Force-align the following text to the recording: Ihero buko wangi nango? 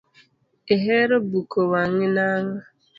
Ihero 0.73 1.15
buko 1.29 1.59
wangi 1.71 2.07
nango? 2.15 2.59